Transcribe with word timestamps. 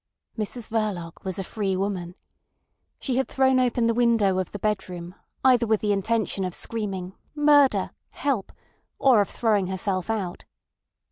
Mrs 0.35 0.71
Verloc 0.71 1.23
was 1.23 1.37
a 1.37 1.43
free 1.43 1.75
woman. 1.77 2.15
She 2.99 3.17
had 3.17 3.27
thrown 3.27 3.59
open 3.59 3.85
the 3.85 3.93
window 3.93 4.39
of 4.39 4.49
the 4.49 4.57
bedroom 4.57 5.13
either 5.45 5.67
with 5.67 5.79
the 5.79 5.91
intention 5.91 6.43
of 6.43 6.55
screaming 6.55 7.13
Murder! 7.35 7.91
Help! 8.09 8.51
or 8.97 9.21
of 9.21 9.29
throwing 9.29 9.67
herself 9.67 10.09
out. 10.09 10.45